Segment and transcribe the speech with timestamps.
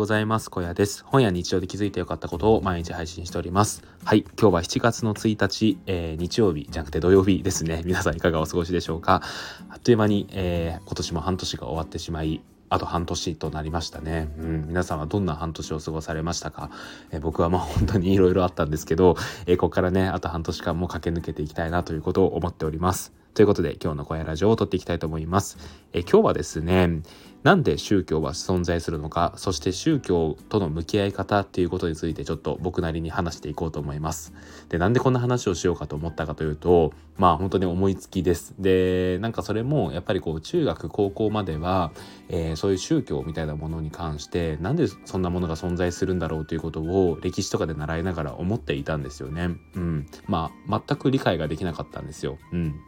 [0.00, 0.50] ございます。
[0.50, 1.04] 小屋です。
[1.04, 3.82] 本や日常で気づいてよかったことを毎日配信しております。
[4.02, 4.24] はい。
[4.40, 7.82] 今日は7月の1日、えー、日曜日じゃなくて土曜日ですね。
[7.84, 9.20] 皆さんいかがお過ごしでしょうか。
[9.68, 14.32] あっという間に、えー、今年も半年が終わってしまい、あと半年となりましたね。
[14.38, 16.70] うん、皆さんはどんな半年を過ごされましたか、
[17.10, 23.19] えー、僕はまあ本当にいろいろあったんですけど、えー、ここからね、あと半年間も駆け抜けていきたいなということを思っております。
[23.34, 25.56] ということで今日の小屋ラジオを撮っていきたいと思います。
[25.92, 27.02] え今日はですね、
[27.42, 34.34] なんで宗教は存在するのか、そして宗教との向き合い方っていうことについてちょっと僕なりに話していこうと思います。
[34.68, 38.54] で、なんでこんな話をしようかと思ったかというと、まあ本当に思いつきです。
[38.58, 41.92] で、なんかそれもやっぱりこう中学高校までは、
[42.28, 49.50] えー、そういう宗教みたいなものに関してなんでそんなものが存在するんだろうということを歴史とかで習いながら思っていたんですよね。
[49.76, 50.06] うん。
[50.26, 52.36] まあ全く理解ができなかったんですよ。
[52.52, 52.80] うん。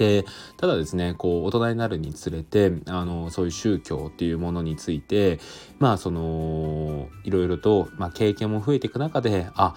[0.00, 0.24] で
[0.56, 5.38] ただですねこう大人になるにつれてあのそういう宗教っていうものについて
[5.78, 9.74] まあそのいろいろと、まあ、経験も増えていく中であ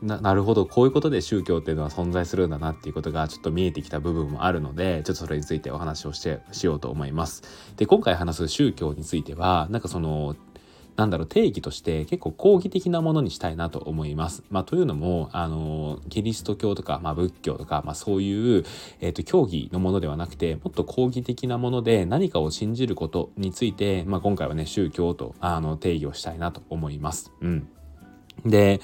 [0.00, 7.42] ななるほどこういうことで宗教っていうのは存在するんだなっていうことがちょっと見えてきた部分もあるのでちょっとそれについてお話をしてしようと思います。
[7.76, 10.36] で今回話す宗教についてはなんかその
[10.96, 14.42] なんだろう定義として結構講義的なものにしたいなと思います。
[14.50, 18.64] まあ、というのもあのキリスト教とか、まあ、仏教とか、まあ、そういう、
[19.00, 27.30] えーと、教義のものではなくてもっと講義的なもので何かを信じることについて、まあ、今回はね宗教とあの定義をしたいなと思います。
[27.40, 27.68] うん、
[28.44, 28.80] で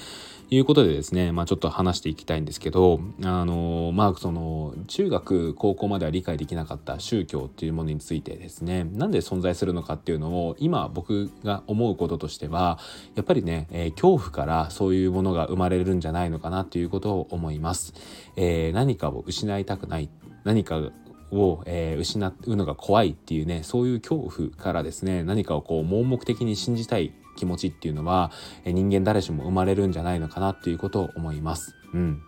[0.55, 12.77] いうことでですね、まあ、ちょっと話していきたいんですけど、あのまあ、その中学高校までは理解できなかった宗教っていうものについてですねなんで存在するのかっていうのを今僕が思うこととしては
[13.15, 17.93] やっぱりね、えー、恐怖からそういうものが生まれるんじゃないのかなっていうことを思います。
[18.35, 20.09] えー、何かを失いたくない
[20.43, 20.91] 何か
[21.31, 28.31] を、えー、失うのが怖いっていうねそういう恐怖からですね何かをこう盲目的に信じたい気持ちっていうのは
[28.65, 31.75] 人間誰しも生まれるんじゃないのかなっていうことを思います。
[31.93, 32.21] うん。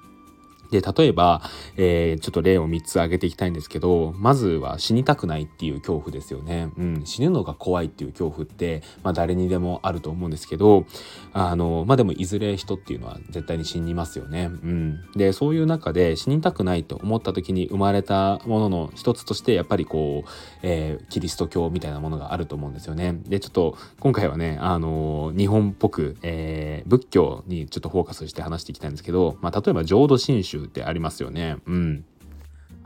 [0.75, 1.41] で、例えば、
[1.77, 6.69] えー、ちょっと例を3つ挙げていきたいんですけど、まずは死にたくないっていう恐怖ですよね。
[6.77, 10.85] うん、死ぬのが怖いっていう恐怖って、まあ誰にでもあると思うんですけど、
[11.33, 14.45] あの、まあでもいずれ人っていうのは絶対に死にますよね。
[14.45, 15.01] うん。
[15.15, 20.29] で、そういう中で死にたくないと思った時に生まれたものの一つとして、やっぱりこう、
[20.61, 23.17] えー、キリスト教みたいなものがあると思うんですよね。
[23.27, 31.57] で、ちょっと今回はね、あの、日本っぽく、えー、仏教にちょっとフォーカスして話していきたいんですけど、まあ例えば浄土真宗ってありますよね。
[31.65, 32.05] うん。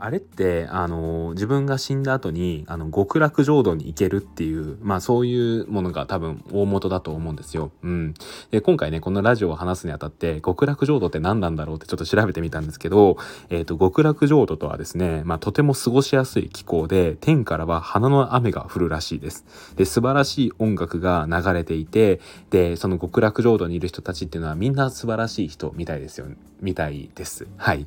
[0.00, 7.70] あれってあの自分が死んだ後にあの極楽浄土に行けるっていうまあそういうものが多分大元だと思うんですよ。
[7.82, 8.14] うん、
[8.50, 13.18] で今回ねこのラジオを話すにあたって極楽浄土って何なんだろうってちょっと調べてみたんですけど、
[13.50, 19.44] えーと、極楽浄土とはですね、まあ、とても過ごしやすい気候で天からは花の雨が降るらしいです。
[19.76, 26.26] で素晴らしい音楽が流れていてでその極楽浄土にいる人たちっていうのはみんな素晴らしい人みたいですよ
[26.62, 27.46] みたいです。
[27.56, 27.86] はい。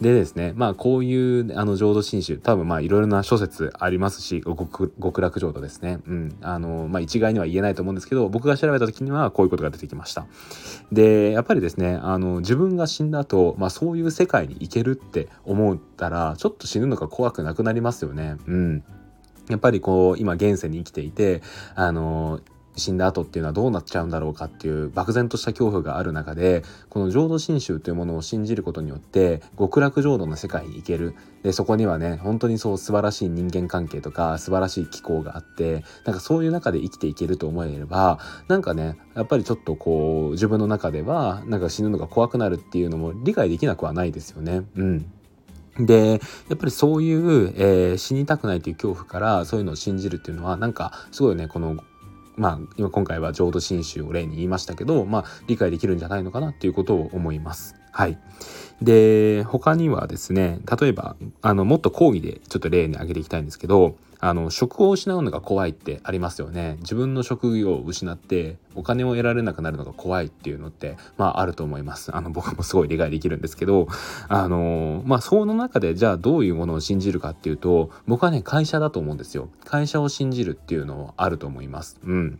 [0.00, 6.00] でですねまあこういうあの浄土真宗多分まあいろいろな諸説ありますし極楽浄土ですね。
[6.06, 6.36] うん。
[6.40, 10.26] あのまあ一概には言えないと思うんですけど僕が調べた時にはこういうことが出てきました。
[10.92, 18.36] でやっぱりですねあの自分が死んだ後、まあそういう世界に行けるって思ったらちょっと死ぬのが怖くなくなりますよね。
[18.46, 18.84] うん。
[19.48, 21.42] やっぱりこう今現世に生きていて
[21.74, 22.40] あの
[22.76, 44.62] 死んだ後っていうのはどうなっちゃうんだろうかっていう漠然とした恐怖がある中でこの浄土真宗というものを信じることによって極楽浄土の世界に行けるでそこにはね本当にそう素晴らしい人間関係とか素晴らしい気候があってなんかそういう中で生きていけると思えればなんかねやっぱりちょっとこう自分の中ではなんか死ぬのが怖くなるっていうのも理解できなくはないですよね。
[44.76, 45.12] うん
[45.78, 51.78] でやっぱりそういう、えー、死にたくないという恐怖からそういうのを信じるっていうのはなんかすごいねこの
[52.36, 57.76] まあ今今回は浄土真宗を例に言いましたけど、まあ理解できるんじゃないのかなっていうことを思います。
[57.92, 58.18] はい。
[58.82, 66.76] で、他にはですね、例えば、あの、もっと講義でちょっと例に挙げていきたいんですけど、あの職を失うのが怖いってありますよね。
[66.80, 72.14] 自分の職業を失ってお金を得られなくなるのが怖いっていうのってまああると思います。
[72.14, 73.88] あの僕もすごい理解できるんですけど
[74.28, 79.48] あのまあその中でじゃあどういうものを信じるかっていうと僕はね会社だと思うんですよ。
[79.64, 81.98] 会社を信じるっていうのはあると思います。
[82.04, 82.38] うん。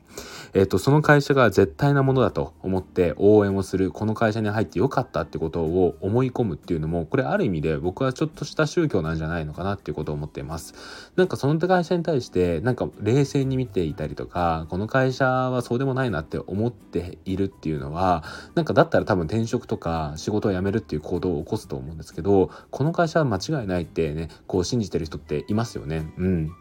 [0.53, 10.75] えっ、とその会社が絶対なものだと思って応援をするこの会社に入ってよかったってことを思い込むっていうのもこれある意味で僕はちょっとした宗教なんじゃないのかなっていうことを思っています
[11.17, 18.25] なんかその会社に対してなんか冷静に見ていたりとかこの会社はそうでもないなって思っているっていうのは
[18.55, 26.12] なんかだったら多分転職とか仕事を辞めるっていう行動を起こすと思うんですけどこの会社は間違いないってねこう信じてる人っていますよね。
[26.17, 26.53] うん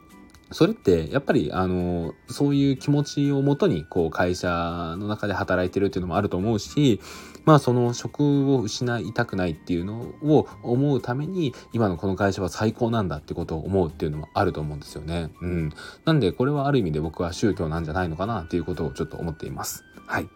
[0.52, 7.00] それってやっぱりあのそういう気持ちをもとにこう会社の中で働いてるっていうのもあると思うし
[7.46, 15.32] まあその職を失いたくないっていうのを思うために今のこの会社は最高なんだってことを思うっていうのもあると思うんですよね。
[15.42, 15.74] うん、
[16.06, 19.84] なんでこれはある意味で僕は宗教なんじゃないのかなっていうことをちょっと思っています。
[20.10, 20.30] はい。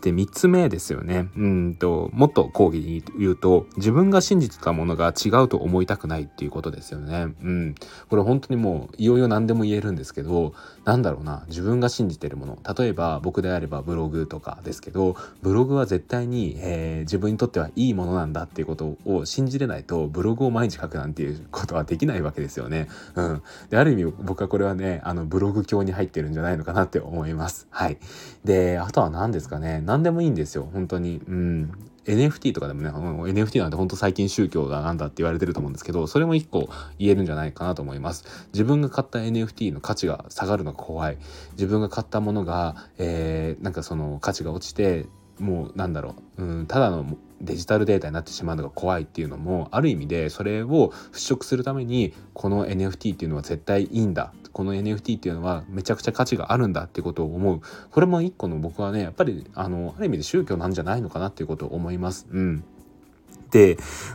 [0.00, 1.28] で、3つ目ですよね。
[1.36, 7.28] うんと、もっと講義に言うと、自分が信じてたものが違うと思いたくないっていうことですよね。
[7.40, 7.74] うん。
[8.08, 10.52] これ本当にもう、いよいよ何でも言えるんですけど、
[10.84, 12.58] なんだろうな、自分が信じてるもの。
[12.76, 22.88] 例えば、僕であればブログとかですけど、ブログは絶対に、えー、自分にとってはいいものなんだっていうことを信じれないと、ブログを毎日書くなんていうことはできないわけですよね。
[23.14, 23.42] うん。
[23.68, 27.68] で、ある意味僕はこれはね、あの、ブログ教に入ってるんじゃないのかなって思います。
[27.70, 27.98] はい。
[28.44, 31.72] で、あとは何ですかね何でもいいんですよ本当にうん
[32.06, 38.24] NFT とかでもね、NFT なんて本当最近宗教だなんだって言われてると思うんですけど、それも一個言えるんじゃないかなと思います。
[38.54, 41.18] 自分が買った NFT の価値が下がるのが怖い。
[41.52, 45.06] 自分が買ったものが、えー、なんかその価値が落ちて、
[45.40, 54.32] もうなんだろう、うん、ただのデジタルデータになってしまうのが怖いっていうのもある意味でそれを払拭するためにこの NFT っていうのは絶対いいんだ。
[54.52, 57.60] この NFT っていうのはめちゃくちゃ価値があるんだってことを思う。
[57.90, 62.26] これも一個の僕はねやっぱりあのある意味で宗教なんじゃないのかなっていうことを思います。
[62.30, 62.64] うん、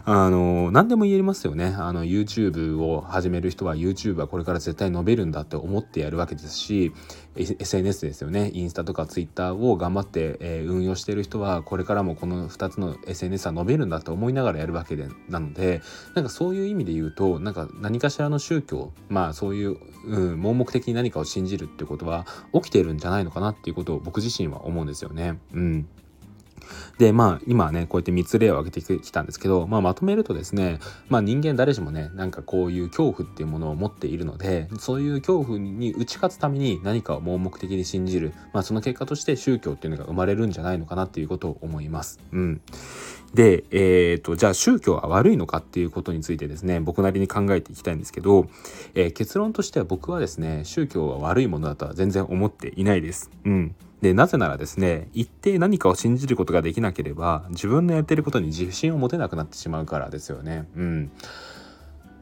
[0.05, 1.75] あの、何でも言えますよね。
[1.77, 6.93] あの、YouTube を始める人は YouTube はこれから絶対伸びるんだって思ってやるわけですし、
[7.35, 8.51] SNS ですよね。
[8.53, 15.81] インスタとか Twitter を頑張って、え、運用してる人はこれからもこの2つの SNS は伸びるんだと思いながらやるわけでなので、
[16.13, 25.39] なんかそういう意味で言うと、なんか何かしらの宗教、まあそういう、うん、盲目的に何かを信じるってことは起きてるんじゃないのかなっていうことを僕自身は思うんですよね。
[25.53, 25.87] うん。
[26.97, 30.79] でまあ今ねこうやって3つ例を挙げてきたんですけど、まあ、まとめるとですね、
[31.09, 42.19] まあ、人間誰しもねなんかこういう恐怖っていうものを持っているのでそういう恐怖に打ち勝つために何かを盲目的に信じる、まあ、その結果として宗教っていうのが生まれるんじゃないのかなっていうことを思います。
[42.31, 42.61] うん
[43.35, 48.47] で、えーと、じゃあ宗教は悪いのかっていうことについてですね僕なりに考えていきたいんですけど、
[48.95, 53.29] えー、結論としては僕はですね宗教は悪いものだとは全然思っていないです。
[53.43, 53.75] うん
[54.05, 60.67] でなぜならですね一定何かを信じることができなければ自分のやってることに自信を持てなくなってしまうからですよね。
[60.75, 61.11] うん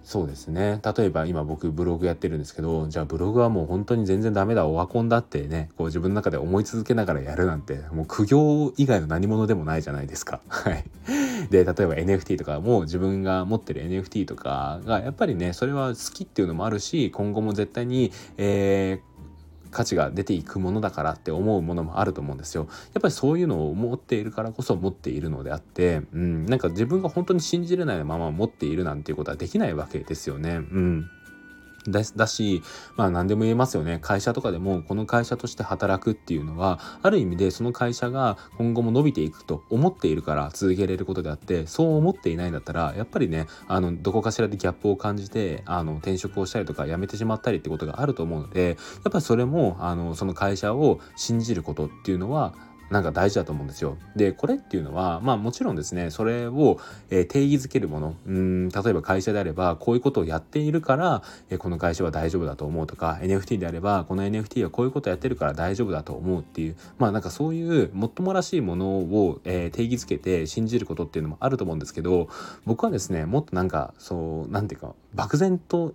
[0.06, 10.42] そうですね例えば今僕ブログやってるんですけどじゃあブログはもう本当に全然ダメだオワコンだってねこう自分の中で思い続けながらやるなんてもう苦行以外の何者でもないじゃないですか。
[10.48, 10.86] はい、
[11.50, 19.13] で例えば NFT とかも自分が持ってる NFT とかがやっぱりねそれは好きっていうのもあるし今後も絶対に、えー
[19.74, 22.68] 価値が出ていくものだからって思うものもあると思うんですよ。
[22.94, 30.56] やっぱりそういうのを持っているからこそ持っているのであって、うん、なんか自分が本当に信じれないまま持っているなんていうことはできないわけですよね。
[30.56, 31.10] うん
[31.90, 32.64] だし、
[32.96, 34.00] まあ何でも言えますよね。
[34.02, 48.74] 会社とかでもこの会社として働くっていうのは、ある意味でその会社が今後も伸びていくと思っているから続けられることであって、そう思っていないんだったら、やっぱりね、あの、どこかしらでギャップを感じて、あの、転職をしたりとか辞めてしまったりってことがあると思うので、や
[49.10, 52.54] っぱりそれも、あの、その会社を信じることっていうのは、
[52.94, 53.98] なんか大事だと思うんですよ。
[54.16, 56.80] でこれっていうのはまあもちろんですねそれを、
[57.10, 72.30] え、定義づけるものうん例えば会社であればこういうことをやっているから、え、この会社は大丈夫だと思うとか NFT であればこの NFT はこういうことをやってるから大丈夫だと思うっていうまあなんかそういうもっともらしいものを、え、定義づけて信じることっていうのもあると思うんですけど
[72.66, 75.94] 僕はですねもっとなんかそうなんていうか漠然と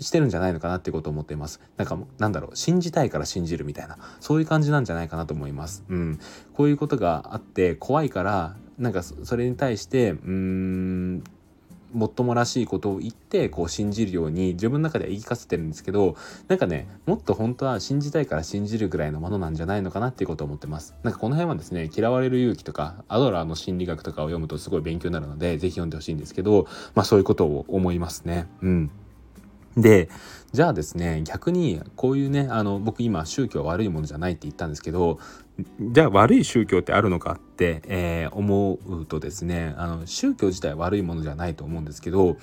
[0.00, 1.60] してるんじゃないのかなっていうことを思っています。
[1.76, 5.84] なんかなんだろう信じたいから信じるみたいなそういう感じなんじゃないかなと思います。
[5.88, 6.18] うん、
[6.54, 11.24] こういうことがあって怖いからなんかそれに対してうーん
[11.92, 16.16] もっともらしいことを言ってこう信じるように自分の中では言い聞かせてるんですけど
[16.48, 28.90] なんかねもっと本当は信じたいから信じるぐらいのものなんじゃないのかなっていうことを思ってますなんかこの辺はですね嫌われる勇気とかアドラーの心理学とかを読むとすごい勉強になるので是非読んでほしいんですけどまあそういうことを思いますねうん
[29.76, 30.08] で
[30.52, 35.18] じゃあですね逆にこういうねあの僕今宗教悪いものじゃないって言ったんですけど
[35.80, 42.36] じゃあ悪い宗教ってあるのかって、えー、思うとですねあの宗教自体悪いものじゃないと思うんですけど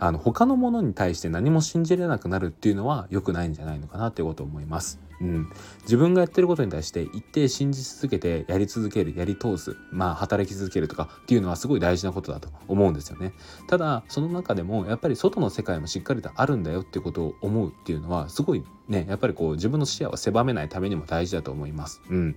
[0.00, 4.98] あの他のものに対して何も信じれなくなるっていうのは良くないんじゃないのかなっていうことを思います。
[5.22, 5.50] うん、
[5.82, 13.32] 自分がやってることに対して一定信じ続けてやり続けるやり通すまあ働き続けるとかっていうのはすごい大事なことだと思うんですよね。
[13.68, 22.02] ただその中でもやっぱり外の世界もしっかりとあるんだよっていうことを思うっていうのはすごいねやっぱりこう自分の視野を狭めないためにも大事だと思います。
[22.10, 22.36] うん。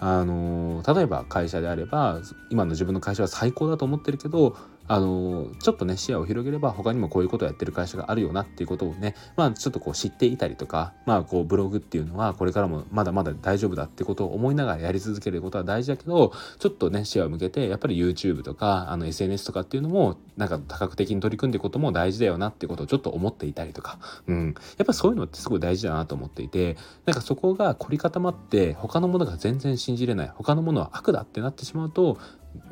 [0.00, 2.20] あの例えば会社であれば
[2.50, 4.56] 今の自分の会社は最高だと思ってるけど
[4.88, 32.18] あのちょっとね視野を広げれば他にもこういうことをやってる会社があるよなっていうことをねまあちょっとこう知っていたりとかまあこうブログっていうのはこれからもまだまだ大丈夫だってことを思いながらやり続けることは大事だけどちょっとね視野を向けてやっぱり YouTube とかあの SNS とかっていうのもなんか多角的に取り組んでいくことも大事だよなってことをちょっと思っていたりとか、うん、やっぱそういうのってすごい大事だなと思っていてなんかそこが凝り固まって他のものが全然信じれない他のものは悪だってなってしまうと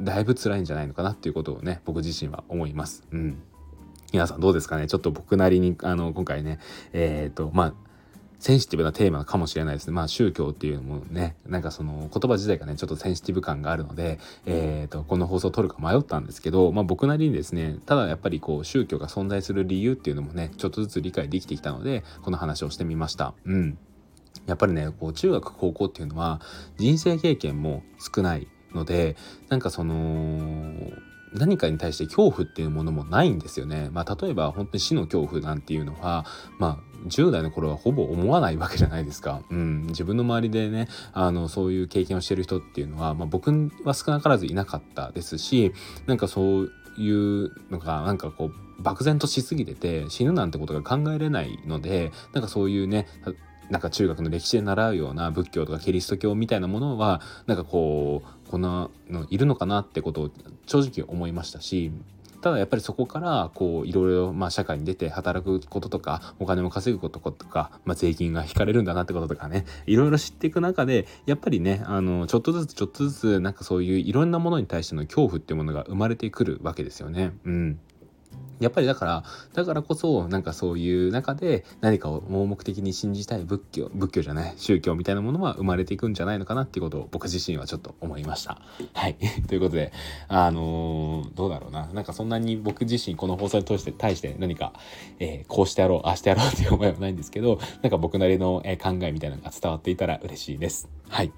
[0.00, 3.04] だいぶ辛いんじゃないのかなっていうことをね僕自身は思います。
[3.10, 3.42] うん
[4.12, 4.86] 皆さんどうですかね？
[4.86, 6.58] ちょっと僕なりにあの今回ね
[6.92, 7.74] えっ、ー、とまあ
[8.38, 9.94] センシティブなテーマかもしれないですね。
[9.94, 23.34] まあ宗教っていうのもね、なんかその言葉自体がね、ちょっとセンシティブ感があるので、えっ、ー、と、この放送を撮るか迷ったんですけど、まあ僕なりにですね、ただやっぱりこう宗教が存在する理由っていうのもね、ちょっとずつ理解できてきたので、この話をしてみました。
[23.46, 23.78] うん。
[24.46, 26.40] やっぱりね、こう中学高校っていうのは
[26.76, 29.16] 人生経験も少ないので、
[29.48, 30.92] なんかその、
[31.32, 33.90] 何かに対して恐怖っていうものもないんですよね。
[33.92, 36.24] まあ、例えば本当に死の恐怖なんていうのは、
[36.58, 39.42] まあ、10代の頃はほぼ思わないわけじゃないですか。
[39.50, 43.50] うん、自分の周りでね、あの、そういう経験をしてる人っていうのは、まあ、僕
[43.84, 45.72] は少なからずいなかったですし、
[46.06, 53.06] なんかそういうのが、なんかこう、漠然としすぎてて死ぬなんてことが考えれないのでなんかそういうね
[53.70, 60.30] なんか中学の歴史で習うような仏教とかキリスト教みたいなものはなんかこうこんなのいるのかなってことを
[60.66, 61.90] 正直思いましたし
[62.46, 77.32] ただやっぱりそこからこういろいろまあ社会に出て働くこととかお金を稼ぐこととか、まあ、税金が引かれるんだなってこととかねいろいろ知っていく中でやっぱりねあのちょっとずつちょっとずつなんかそういういろんなものに対しての恐怖っていうものが生まれてくるわけですよね。
[77.44, 77.80] うん
[78.60, 88.58] やっぱりだからだからこそなんかそういう中で何かを盲目的に信じたい仏教仏教じゃない宗教みたいなものは生まれていくんじゃないのかなっていうことを僕自身はちょっと思いました。
[88.94, 89.16] はい
[89.48, 89.92] ということで
[90.28, 94.72] あのー、どうだろうななんかそんなに僕自身この放送に通して対して何か、
[95.18, 100.88] えー、こうしてやろうああしてやろう っていう思いはないんですけどなんか僕なりの考えみたいなのが伝わっていたら嬉しいです。
[101.08, 101.32] はい。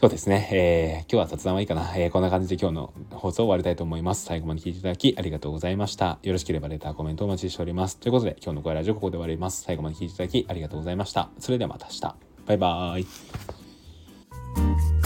[0.00, 0.48] そうですね。
[0.50, 1.92] えー、今日は雑談はいいかな。
[1.94, 4.24] えー、こんな感じで今日の放送を終わりたいと思います。
[4.24, 6.18] 最後まで聞いていただきありがとうございました。
[6.22, 7.98] よろしければレター、コメントお待ちしております。
[7.98, 9.62] ということで、今日の声ラジオここで終わります。
[9.62, 11.28] 最後まで聞いていただきありがとうございました。
[11.38, 12.00] それではまた明日。
[12.46, 13.00] バイバー
[14.96, 14.99] イ。